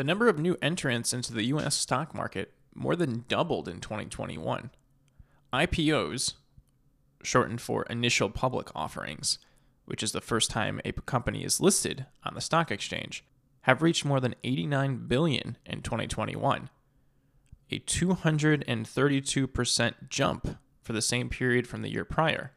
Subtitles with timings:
[0.00, 4.70] The number of new entrants into the US stock market more than doubled in 2021.
[5.52, 6.36] IPOs,
[7.22, 9.36] shortened for initial public offerings,
[9.84, 13.26] which is the first time a company is listed on the stock exchange,
[13.64, 16.70] have reached more than 89 billion in 2021,
[17.70, 22.52] a 232% jump for the same period from the year prior.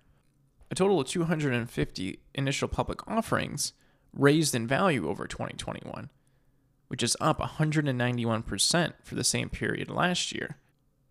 [0.72, 3.74] A total of 250 initial public offerings
[4.14, 6.10] raised in value over 2021,
[6.94, 10.58] which is up 191% for the same period last year,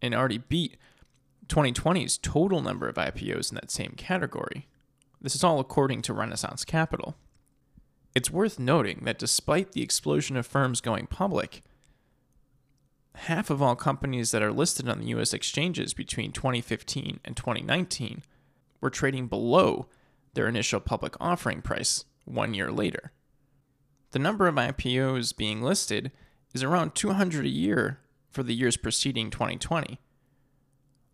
[0.00, 0.76] and already beat
[1.48, 4.68] 2020's total number of IPOs in that same category.
[5.20, 7.16] This is all according to Renaissance Capital.
[8.14, 11.62] It's worth noting that despite the explosion of firms going public,
[13.16, 18.22] half of all companies that are listed on the US exchanges between 2015 and 2019
[18.80, 19.88] were trading below
[20.34, 23.10] their initial public offering price one year later.
[24.12, 26.12] The number of IPOs being listed
[26.54, 27.98] is around 200 a year
[28.30, 29.98] for the years preceding 2020,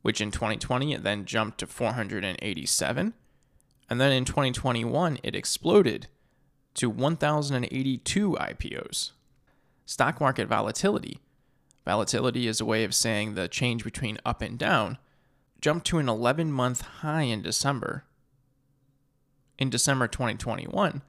[0.02, 3.14] which in 2020 it then jumped to 487,
[3.88, 6.08] and then in 2021 it exploded
[6.74, 9.12] to 1,082 IPOs.
[9.86, 11.20] Stock market volatility.
[11.84, 14.98] Volatility is a way of saying the change between up and down
[15.60, 18.04] jumped to an 11 month high in December.
[19.56, 21.02] In December 2021,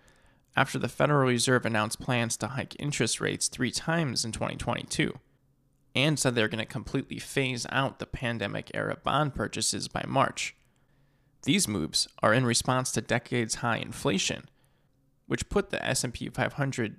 [0.60, 5.18] after the Federal Reserve announced plans to hike interest rates three times in 2022,
[5.96, 10.58] and said they're going to completely phase out the pandemic era bond purchases by March.
[11.44, 14.50] These moves are in response to decades high inflation,
[15.28, 16.98] which put the S&P 500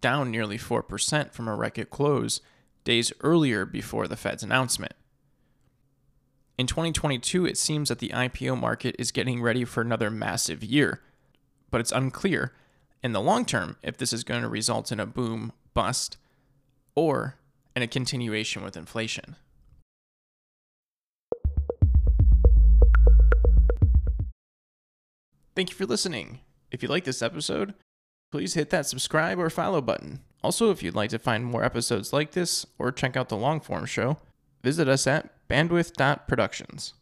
[0.00, 2.40] down nearly 4% from a record close
[2.82, 4.94] days earlier before the Fed's announcement.
[6.58, 11.02] In 2022, it seems that the IPO market is getting ready for another massive year,
[11.70, 12.52] but it's unclear
[13.02, 16.16] in the long term if this is going to result in a boom bust
[16.94, 17.36] or
[17.74, 19.36] in a continuation with inflation.
[25.54, 26.40] Thank you for listening.
[26.70, 27.74] If you like this episode,
[28.30, 30.20] please hit that subscribe or follow button.
[30.42, 33.60] Also, if you'd like to find more episodes like this or check out the long
[33.60, 34.18] form show,
[34.62, 36.92] visit us at bandwidth.productions.